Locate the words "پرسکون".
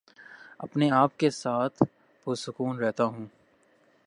2.27-2.79